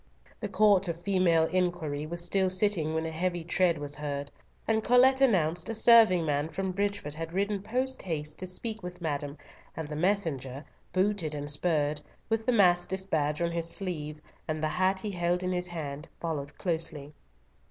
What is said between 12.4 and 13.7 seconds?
the mastiff badge on his